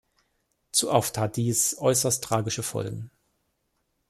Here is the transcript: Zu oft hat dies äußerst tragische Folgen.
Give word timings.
Zu 0.71 0.89
oft 0.89 1.19
hat 1.19 1.35
dies 1.35 1.77
äußerst 1.77 2.23
tragische 2.23 2.63
Folgen. 2.63 3.11